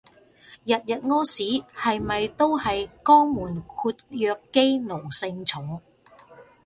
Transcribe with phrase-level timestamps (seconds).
[0.65, 5.79] 日日屙屎係咪都係肛門括約肌奴性重